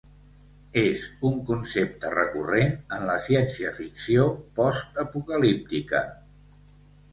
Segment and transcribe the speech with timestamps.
[0.83, 4.27] És un concepte recorrent en la ciència-ficció
[4.59, 6.05] postapocalíptica.